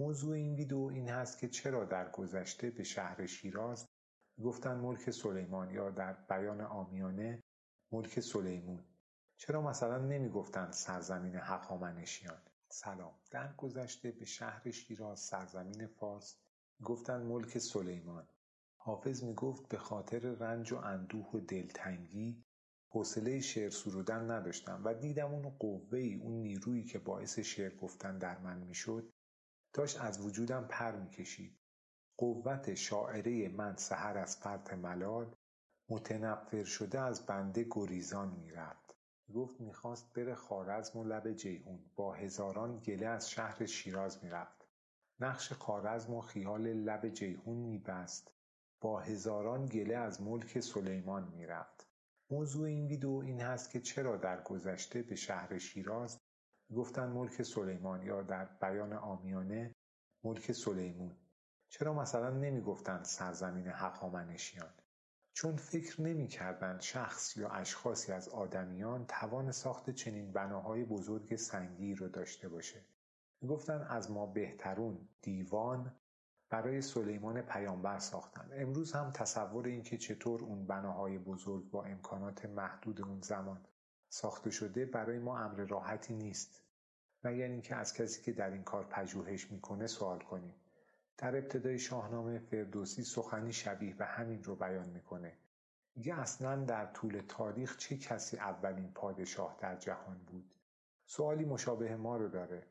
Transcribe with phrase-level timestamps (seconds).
[0.00, 3.88] موضوع این ویدئو این هست که چرا در گذشته به شهر شیراز
[4.42, 7.42] گفتن ملک سلیمان یا در بیان آمیانه
[7.92, 8.84] ملک سلیمون؟
[9.36, 13.14] چرا مثلا نمی‌گفتند سرزمین هخامنشیان؟ سلام.
[13.30, 16.36] در گذشته به شهر شیراز سرزمین فارس
[16.84, 18.28] گفتن ملک سلیمان.
[18.76, 22.44] حافظ می‌گفت به خاطر رنج و اندوه و دلتنگی
[22.88, 28.38] حوصله شعر سرودن نداشتم و دیدم اون قوه اون نیرویی که باعث شعر گفتن در
[28.38, 29.12] من می‌شد
[29.72, 31.58] داشت از وجودم پر می‌کشید.
[32.16, 35.34] قوت شاعره من سحر از فرط ملال
[35.88, 38.94] متنفر شده از بنده گریزان می‌رفت.
[39.34, 44.66] گفت می‌خواست بره خوارزم و لب جیهون با هزاران گله از شهر شیراز می‌رفت.
[45.20, 48.32] نقش خوارزم و خیال لب جیهون میبست.
[48.80, 51.86] با هزاران گله از ملک سلیمان می‌رفت.
[52.30, 56.20] موضوع این ویدئو این هست که چرا در گذشته به شهر شیراز
[56.76, 59.74] گفتن ملک سلیمان یا در بیان آمیانه
[60.24, 61.16] ملک سلیمون.
[61.68, 64.70] چرا مثلا نمی‌گفتند سرزمین هخامنشیان
[65.32, 72.08] چون فکر نمی‌کردند شخص یا اشخاصی از آدمیان توان ساخت چنین بناهای بزرگ سنگی رو
[72.08, 72.84] داشته باشه.
[73.40, 75.94] می‌گفتند از ما بهترون دیوان
[76.50, 78.50] برای سلیمان پیامبر ساختن.
[78.52, 83.66] امروز هم تصور این که چطور اون بناهای بزرگ با امکانات محدود اون زمان
[84.08, 86.69] ساخته شده برای ما امر راحتی نیست.
[87.24, 90.54] مگر اینکه از کسی که در این کار پژوهش می‌کنه سوال کنیم.
[91.18, 95.32] در ابتدای شاهنامه فردوسی سخنی شبیه به همین رو بیان می‌کنه.
[95.96, 100.54] میگه اصلا در طول تاریخ چه کسی اولین پادشاه در جهان بود؟
[101.06, 102.62] سوالی مشابه ما رو داره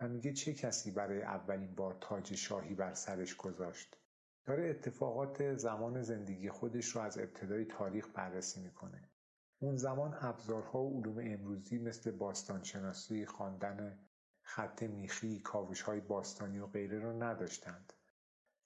[0.00, 3.96] و میگه چه کسی برای اولین بار تاج شاهی بر سرش گذاشت؟
[4.44, 9.11] داره اتفاقات زمان زندگی خودش رو از ابتدای تاریخ بررسی می‌کنه.
[9.62, 13.98] اون زمان ابزارها و علوم امروزی مثل باستانشناسی خواندن
[14.42, 17.92] خط میخی کاوشهای باستانی و غیره رو نداشتند.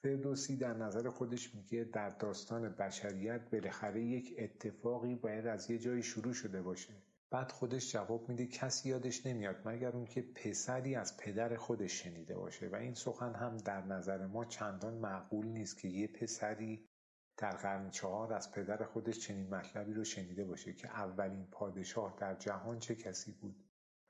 [0.03, 6.03] فردوسی در نظر خودش میگه در داستان بشریت بالاخره یک اتفاقی باید از یه جایی
[6.03, 6.95] شروع شده باشه.
[7.31, 12.37] بعد خودش جواب میده کسی یادش نمیاد مگر اون که پسری از پدر خودش شنیده
[12.37, 12.69] باشه.
[12.69, 16.89] و این سخن هم در نظر ما چندان معقول نیست که یه پسری
[17.37, 22.35] در قرن چهار از پدر خودش چنین مطلبی رو شنیده باشه که اولین پادشاه در
[22.35, 23.65] جهان چه کسی بود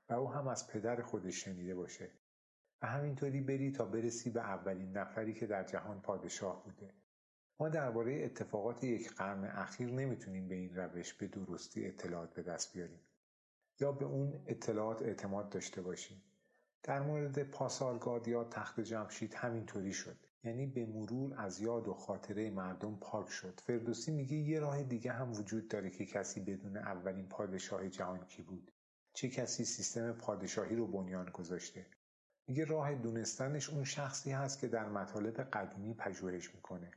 [0.09, 2.11] و او هم از پدر خودش شنیده باشه
[2.81, 6.93] و همینطوری بری تا برسی به اولین نفری که در جهان پادشاه بوده.
[7.59, 12.73] ما درباره اتفاقات یک قرن اخیر نمی‌تونیم به این روش به درستی اطلاعات به دست
[12.73, 13.01] بیاریم
[13.79, 16.23] یا به اون اطلاعات اعتماد داشته باشیم.
[16.83, 20.26] در مورد پاسارگاد یا تخت جمشید همینطوری شد.
[20.47, 23.59] یعنی به مرور از یاد و خاطره مردم پاک شد.
[23.59, 28.41] فردوسی میگه یه راه دیگه هم وجود داره که کسی بدون اولین پادشاه جهان کی
[28.41, 28.71] بود؟
[29.13, 31.85] چه کسی سیستم پادشاهی رو بنیان گذاشته؟
[32.47, 36.91] میگه راه دونستنش اون شخصی هست که در مطالب قدیمی پژوهش می‌کنه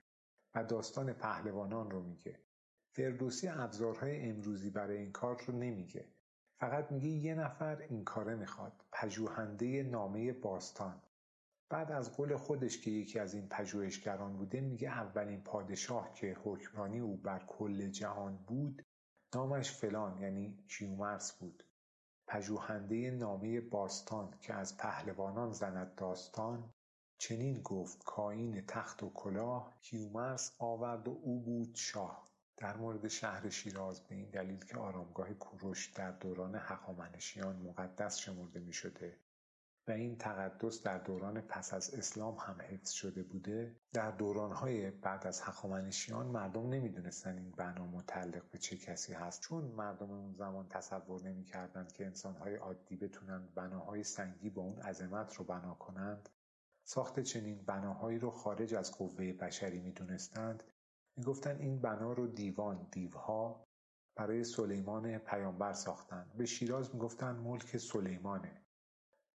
[0.54, 2.38] و داستان پهلوانان رو میگه.
[2.92, 6.08] فردوسی ابزارهای امروزی برای این کار رو نمیگه.
[6.60, 8.84] فقط میگه یه نفر این کاره می‌خواد.
[8.92, 11.02] پژوهنده نامه باستان.
[11.70, 17.00] بعد از قول خودش که یکی از این پژوهشگران بوده میگه اولین پادشاه که حکمرانی
[17.00, 18.82] او بر کل جهان بود
[19.34, 21.64] نامش فلان یعنی کیومرس بود.
[22.26, 26.72] پژوهنده نامه باستان که از پهلوانان زند داستان
[27.18, 32.28] چنین گفت کاین تخت و کلاه کیومرس آورد و او بود شاه.
[32.56, 38.60] در مورد شهر شیراز به این دلیل که آرامگاه کوروش در دوران هخامنشیان مقدس شمرده
[38.60, 39.18] می شده
[39.88, 43.76] و این تقدس در دوران پس از اسلام هم حفظ شده بوده.
[43.92, 49.40] در دورانهای بعد از هخامنشیان مردم نمی‌دونستن این بنا متعلق به چه کسی هست.
[49.40, 55.34] چون مردم اون زمان تصور نمی‌کردند که انسانهای عادی بتونن بناهای سنگی با اون عظمت
[55.34, 56.28] رو بنا کنند.
[56.84, 60.62] ساخت چنین بناهایی رو خارج از قوه بشری می‌دونستند.
[61.16, 63.66] می‌گفتند این بنا رو دیوان دیوها
[64.16, 68.62] برای سلیمان پیامبر ساختند به شیراز می‌گفتند ملک سلیمانه.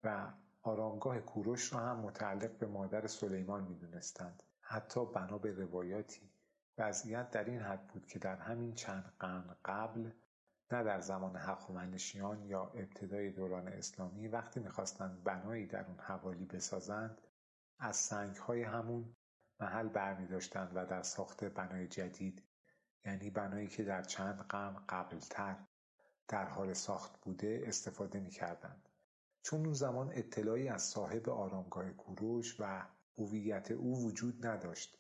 [0.04, 0.32] و
[0.62, 6.30] آرامگاه کوروش را هم متعلق به مادر سلیمان می‌دونستند حتی بنا به روایاتی
[6.78, 10.10] وضعیت در این حد بود که در همین چند قرن قبل
[10.72, 17.20] نه در زمان هخامنشیان یا ابتدای دوران اسلامی وقتی می‌خواستند بنایی در اون حوالی بسازند
[17.78, 19.16] از سنگهای همون
[19.60, 22.42] محل برمی داشتند و در ساخت بنای جدید
[23.04, 25.56] یعنی بنایی که در چند قرن قبلتر
[26.28, 28.88] در حال ساخت بوده استفاده می کردند.
[29.44, 32.86] چون اون زمان اطلاعی از صاحب آرامگاه کوروش و
[33.18, 34.98] هویت او وجود نداشت.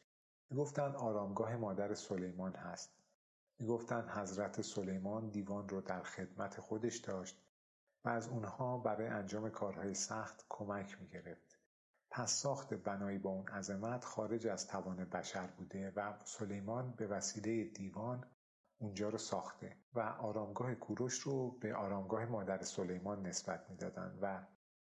[0.50, 2.90] می‌گفتند آرامگاه مادر سلیمان هست.
[3.58, 7.42] می‌گفتند حضرت سلیمان دیوان رو در خدمت خودش داشت
[8.04, 11.58] و از اونها برای انجام کارهای سخت کمک می‌گرفت.
[12.10, 17.64] پس ساخت بنایی با اون عظمت خارج از توان بشر بوده و سلیمان به وسیله
[17.64, 18.24] دیوان
[18.78, 24.46] اونجا رو ساخته و آرامگاه کوروش رو به آرامگاه مادر سلیمان نسبت می‌دادن و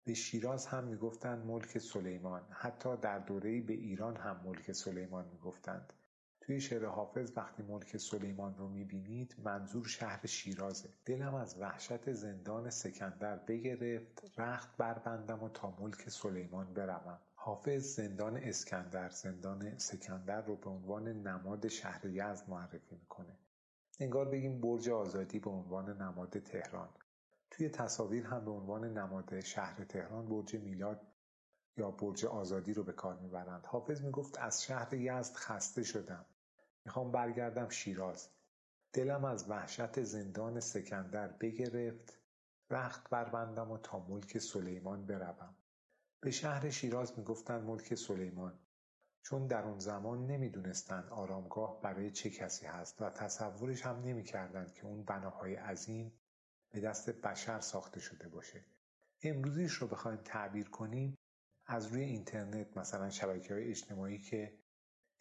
[0.05, 2.47] به شیراز هم می‌گفتند ملک سلیمان.
[2.51, 5.93] حتی در دوره‌ای به ایران هم ملک سلیمان می‌گفتند.
[6.41, 10.89] توی شعر حافظ وقتی ملک سلیمان رو می‌بینید منظور شهر شیرازه.
[11.05, 17.19] دلم از وحشت زندان سکندر بگرفت رخت بربندم و تا ملک سلیمان بروم.
[17.35, 23.37] حافظ زندان اسکندر زندان سکندر رو به عنوان نماد شهر یزد معرفی می‌کنه.
[23.99, 26.89] انگار بگیم برج آزادی به عنوان نماد تهران.
[27.51, 31.01] توی تصاویر هم به عنوان نماد شهر تهران برج میلاد
[31.77, 33.65] یا برج آزادی رو به کار می‌برند.
[33.65, 36.25] حافظ می‌گفت از شهر یزد خسته شدم.
[36.85, 38.29] می‌خوام برگردم شیراز.
[38.93, 42.19] دلم از وحشت زندان سکندر بگرفت.
[42.71, 45.55] رخت بربندم و تا ملک سلیمان بروم.
[46.21, 48.59] به شهر شیراز می‌گفتند ملک سلیمان
[49.29, 54.85] چون در اون زمان نمی‌دونستند آرامگاه برای چه کسی هست و تصورش هم نمی‌کردند که
[54.85, 56.13] اون بناهای عظیم
[56.71, 58.65] به دست بشر ساخته شده باشه.
[59.23, 61.17] امروزیش رو بخوایم تعبیر کنیم
[61.65, 64.59] از روی اینترنت مثلا شبکه های اجتماعی که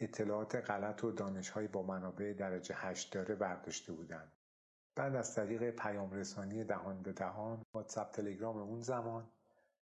[0.01, 4.33] اطلاعات غلط و دانشهایی با منابع درجه هشت داره برداشته بودند.
[4.97, 9.31] بعد از طریق پیام رسانی دهان به دهان واتساپ تلگرام اون زمان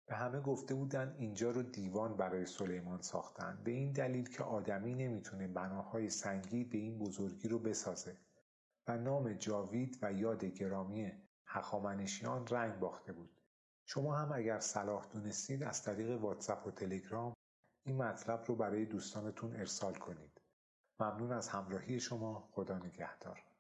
[0.07, 3.63] به همه گفته بودن اینجا رو دیوان برای سلیمان ساختن.
[3.65, 8.17] به این دلیل که آدمی نمی‌تونه بناهای سنگی به این بزرگی رو بسازه.
[8.89, 11.13] و نام جاوید و یاد گرامی
[11.47, 13.31] هخامنشیان رنگ باخته بود.
[13.85, 17.35] شما هم اگر صلاح دونستید از طریق واتساپ و تلگرام
[17.87, 20.41] این مطلب رو برای دوستانتون ارسال کنید.
[21.01, 22.49] ممنون از همراهی شما.
[22.53, 23.56] خدا نگهدار.